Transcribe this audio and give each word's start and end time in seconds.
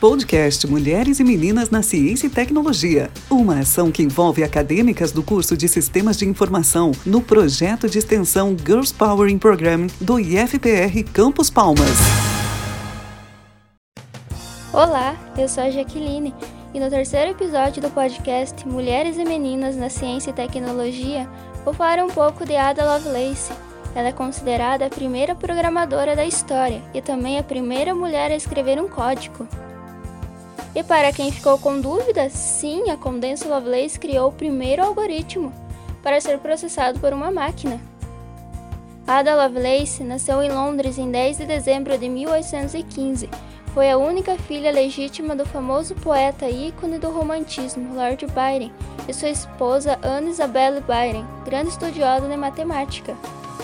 Podcast 0.00 0.64
Mulheres 0.64 1.18
e 1.18 1.24
Meninas 1.24 1.70
na 1.70 1.82
Ciência 1.82 2.28
e 2.28 2.30
Tecnologia. 2.30 3.10
Uma 3.28 3.58
ação 3.58 3.90
que 3.90 4.00
envolve 4.00 4.44
acadêmicas 4.44 5.10
do 5.10 5.24
curso 5.24 5.56
de 5.56 5.66
Sistemas 5.66 6.16
de 6.16 6.24
Informação 6.24 6.92
no 7.04 7.20
projeto 7.20 7.88
de 7.88 7.98
extensão 7.98 8.56
Girls 8.56 8.94
Powering 8.94 9.38
Program 9.38 9.88
do 10.00 10.20
IFPR 10.20 11.02
Campus 11.12 11.50
Palmas. 11.50 11.98
Olá, 14.72 15.16
eu 15.36 15.48
sou 15.48 15.64
a 15.64 15.70
Jaqueline 15.70 16.32
e 16.72 16.78
no 16.78 16.88
terceiro 16.88 17.32
episódio 17.32 17.82
do 17.82 17.90
podcast 17.90 18.68
Mulheres 18.68 19.18
e 19.18 19.24
Meninas 19.24 19.74
na 19.74 19.90
Ciência 19.90 20.30
e 20.30 20.32
Tecnologia 20.32 21.28
vou 21.64 21.74
falar 21.74 21.98
um 22.04 22.08
pouco 22.08 22.46
de 22.46 22.54
Ada 22.54 22.84
Lovelace 22.84 23.52
ela 23.96 24.08
é 24.08 24.12
considerada 24.12 24.86
a 24.86 24.90
primeira 24.90 25.34
programadora 25.34 26.14
da 26.14 26.24
história 26.24 26.80
e 26.94 27.02
também 27.02 27.36
a 27.36 27.42
primeira 27.42 27.92
mulher 27.96 28.30
a 28.30 28.36
escrever 28.36 28.80
um 28.80 28.88
código. 28.88 29.48
E 30.78 30.84
para 30.84 31.12
quem 31.12 31.32
ficou 31.32 31.58
com 31.58 31.80
dúvidas, 31.80 32.32
sim, 32.32 32.88
a 32.88 32.96
Condensa 32.96 33.48
Lovelace 33.48 33.98
criou 33.98 34.28
o 34.28 34.32
primeiro 34.32 34.84
algoritmo 34.84 35.52
para 36.04 36.20
ser 36.20 36.38
processado 36.38 37.00
por 37.00 37.12
uma 37.12 37.32
máquina. 37.32 37.80
Ada 39.04 39.34
Lovelace 39.34 40.04
nasceu 40.04 40.40
em 40.40 40.52
Londres 40.52 40.96
em 40.96 41.10
10 41.10 41.38
de 41.38 41.46
dezembro 41.46 41.98
de 41.98 42.08
1815. 42.08 43.28
Foi 43.74 43.90
a 43.90 43.98
única 43.98 44.36
filha 44.36 44.70
legítima 44.70 45.34
do 45.34 45.44
famoso 45.44 45.96
poeta 45.96 46.48
ícone 46.48 47.00
do 47.00 47.10
romantismo, 47.10 47.96
Lord 47.96 48.24
Byron, 48.26 48.70
e 49.08 49.12
sua 49.12 49.30
esposa 49.30 49.98
Anne 50.00 50.30
Isabelle 50.30 50.80
Byron, 50.82 51.26
grande 51.44 51.70
estudiosa 51.70 52.28
de 52.28 52.36
matemática. 52.36 53.16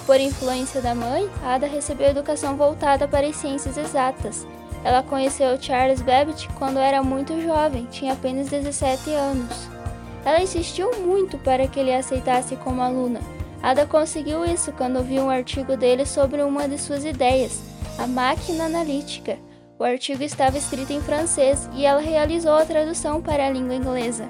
Por 0.05 0.19
influência 0.19 0.81
da 0.81 0.97
mãe, 0.97 1.31
Ada 1.45 1.69
recebeu 1.69 2.09
educação 2.09 2.57
voltada 2.57 3.07
para 3.07 3.25
as 3.25 3.37
ciências 3.37 3.79
exatas. 3.79 4.45
Ela 4.85 5.03
conheceu 5.03 5.61
Charles 5.61 6.03
Babbage 6.03 6.47
quando 6.59 6.79
era 6.79 7.03
muito 7.03 7.41
jovem, 7.41 7.87
tinha 7.91 8.13
apenas 8.13 8.51
17 8.51 9.11
anos. 9.11 9.67
Ela 10.25 10.43
insistiu 10.43 10.91
muito 11.01 11.39
para 11.39 11.67
que 11.67 11.81
ele 11.81 11.93
a 11.93 11.99
aceitasse 11.99 12.55
como 12.57 12.83
aluna. 12.83 13.21
Ada 13.63 13.87
conseguiu 13.87 14.45
isso 14.45 14.73
quando 14.73 15.03
viu 15.03 15.23
um 15.23 15.31
artigo 15.31 15.75
dele 15.75 16.05
sobre 16.05 16.43
uma 16.43 16.69
de 16.69 16.79
suas 16.79 17.03
ideias, 17.03 17.63
a 17.99 18.07
máquina 18.07 18.65
analítica. 18.65 19.39
O 19.79 19.85
artigo 19.85 20.23
estava 20.23 20.59
escrito 20.59 20.93
em 20.93 21.01
francês 21.01 21.69
e 21.73 21.87
ela 21.87 22.01
realizou 22.01 22.53
a 22.53 22.67
tradução 22.67 23.23
para 23.23 23.47
a 23.47 23.51
língua 23.51 23.75
inglesa. 23.75 24.29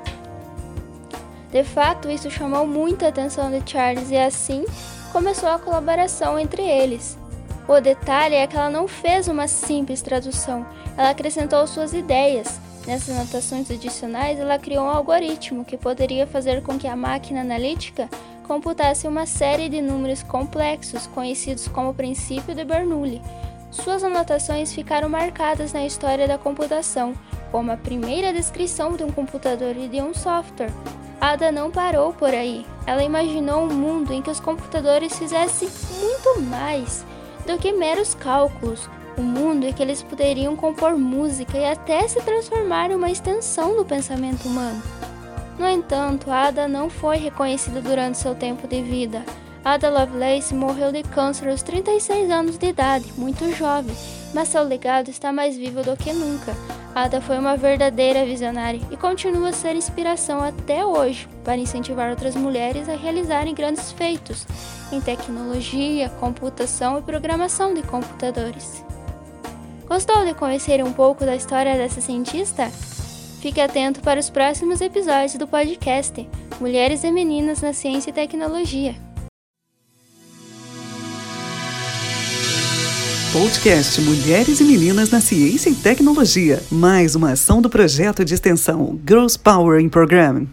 De 1.50 1.64
fato, 1.64 2.08
isso 2.08 2.30
chamou 2.30 2.64
muita 2.64 3.08
atenção 3.08 3.50
de 3.50 3.68
Charles 3.68 4.10
e 4.10 4.16
assim 4.16 4.64
começou 5.12 5.48
a 5.48 5.58
colaboração 5.58 6.38
entre 6.38 6.62
eles. 6.62 7.18
O 7.66 7.80
detalhe 7.80 8.34
é 8.34 8.46
que 8.46 8.56
ela 8.56 8.68
não 8.68 8.86
fez 8.86 9.26
uma 9.26 9.48
simples 9.48 10.02
tradução, 10.02 10.66
ela 10.96 11.10
acrescentou 11.10 11.66
suas 11.66 11.94
ideias. 11.94 12.60
Nessas 12.86 13.16
anotações 13.16 13.70
adicionais, 13.70 14.38
ela 14.38 14.58
criou 14.58 14.84
um 14.84 14.90
algoritmo 14.90 15.64
que 15.64 15.78
poderia 15.78 16.26
fazer 16.26 16.62
com 16.62 16.78
que 16.78 16.86
a 16.86 16.94
máquina 16.94 17.40
analítica 17.40 18.10
computasse 18.46 19.08
uma 19.08 19.24
série 19.24 19.70
de 19.70 19.80
números 19.80 20.22
complexos, 20.22 21.06
conhecidos 21.06 21.66
como 21.66 21.94
princípio 21.94 22.54
de 22.54 22.62
Bernoulli. 22.62 23.22
Suas 23.70 24.04
anotações 24.04 24.74
ficaram 24.74 25.08
marcadas 25.08 25.72
na 25.72 25.86
história 25.86 26.28
da 26.28 26.36
computação, 26.36 27.14
como 27.50 27.72
a 27.72 27.76
primeira 27.76 28.34
descrição 28.34 28.94
de 28.94 29.02
um 29.02 29.10
computador 29.10 29.74
e 29.76 29.88
de 29.88 30.02
um 30.02 30.12
software, 30.12 30.72
Ada 31.24 31.50
não 31.50 31.70
parou 31.70 32.12
por 32.12 32.34
aí. 32.34 32.66
Ela 32.86 33.02
imaginou 33.02 33.62
um 33.62 33.72
mundo 33.72 34.12
em 34.12 34.20
que 34.20 34.30
os 34.30 34.40
computadores 34.40 35.18
fizessem 35.18 35.70
muito 35.98 36.42
mais 36.42 37.02
do 37.44 37.58
que 37.58 37.72
meros 37.72 38.14
cálculos. 38.14 38.88
Um 39.16 39.22
mundo 39.22 39.64
em 39.64 39.72
que 39.72 39.82
eles 39.82 40.02
poderiam 40.02 40.56
compor 40.56 40.96
música 40.96 41.56
e 41.56 41.64
até 41.64 42.06
se 42.08 42.20
transformar 42.22 42.90
em 42.90 42.96
uma 42.96 43.10
extensão 43.10 43.76
do 43.76 43.84
pensamento 43.84 44.46
humano. 44.48 44.82
No 45.58 45.68
entanto, 45.68 46.30
Ada 46.30 46.66
não 46.66 46.90
foi 46.90 47.16
reconhecida 47.16 47.80
durante 47.80 48.18
seu 48.18 48.34
tempo 48.34 48.66
de 48.66 48.82
vida. 48.82 49.24
Ada 49.64 49.88
Lovelace 49.88 50.52
morreu 50.52 50.90
de 50.90 51.02
câncer 51.02 51.48
aos 51.48 51.62
36 51.62 52.30
anos 52.30 52.58
de 52.58 52.66
idade, 52.66 53.12
muito 53.16 53.50
jovem, 53.54 53.94
mas 54.34 54.48
seu 54.48 54.62
legado 54.62 55.08
está 55.08 55.32
mais 55.32 55.56
vivo 55.56 55.82
do 55.82 55.96
que 55.96 56.12
nunca. 56.12 56.54
Ada 56.94 57.20
foi 57.20 57.38
uma 57.38 57.56
verdadeira 57.56 58.24
visionária 58.24 58.80
e 58.90 58.96
continua 58.96 59.48
a 59.48 59.52
ser 59.52 59.74
inspiração 59.74 60.42
até 60.42 60.84
hoje 60.84 61.28
para 61.42 61.56
incentivar 61.56 62.10
outras 62.10 62.36
mulheres 62.36 62.88
a 62.88 62.94
realizarem 62.94 63.54
grandes 63.54 63.90
feitos 63.90 64.46
em 64.92 65.00
tecnologia, 65.00 66.08
computação 66.20 66.98
e 66.98 67.02
programação 67.02 67.74
de 67.74 67.82
computadores. 67.82 68.84
Gostou 69.86 70.24
de 70.24 70.34
conhecer 70.34 70.82
um 70.82 70.92
pouco 70.92 71.24
da 71.24 71.36
história 71.36 71.76
dessa 71.76 72.00
cientista? 72.00 72.70
Fique 73.40 73.60
atento 73.60 74.00
para 74.00 74.18
os 74.18 74.30
próximos 74.30 74.80
episódios 74.80 75.34
do 75.34 75.46
podcast 75.46 76.26
Mulheres 76.60 77.04
e 77.04 77.12
Meninas 77.12 77.60
na 77.60 77.72
Ciência 77.72 78.10
e 78.10 78.12
Tecnologia. 78.12 78.94
Podcast 83.34 84.00
Mulheres 84.00 84.60
e 84.60 84.64
Meninas 84.64 85.10
na 85.10 85.20
Ciência 85.20 85.68
e 85.68 85.74
Tecnologia. 85.74 86.62
Mais 86.70 87.16
uma 87.16 87.32
ação 87.32 87.60
do 87.60 87.68
projeto 87.68 88.24
de 88.24 88.32
extensão 88.32 88.98
Girls 89.06 89.36
Power 89.36 89.80
in 89.80 89.88
Program. 89.88 90.42